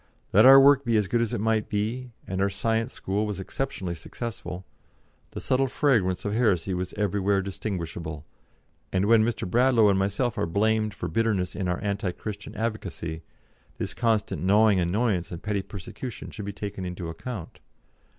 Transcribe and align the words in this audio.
Let 0.33 0.47
our 0.47 0.59
work 0.59 0.83
be 0.83 0.97
as 0.97 1.07
good 1.07 1.21
as 1.21 1.31
it 1.31 1.39
might 1.39 1.71
and 1.71 2.41
our 2.41 2.49
Science 2.49 2.91
School 2.91 3.27
was 3.27 3.39
exceptionally 3.39 3.93
successful 3.93 4.65
the 5.29 5.39
subtle 5.39 5.67
fragrance 5.67 6.25
of 6.25 6.33
heresy 6.33 6.73
was 6.73 6.91
everywhere 6.93 7.43
distinguishable, 7.43 8.25
and 8.91 9.05
when 9.05 9.23
Mr. 9.23 9.47
Bradlaugh 9.47 9.89
and 9.89 9.99
myself 9.99 10.39
are 10.39 10.47
blamed 10.47 10.95
for 10.95 11.07
bitterness 11.07 11.55
in 11.55 11.67
our 11.67 11.77
anti 11.83 12.11
Christian 12.13 12.55
advocacy, 12.55 13.21
this 13.77 13.93
constant 13.93 14.41
gnawing 14.41 14.79
annoyance 14.79 15.31
and 15.31 15.43
petty 15.43 15.61
persecution 15.61 16.31
should 16.31 16.45
be 16.45 16.51
taken 16.51 16.83
into 16.83 17.07
account. 17.07 17.59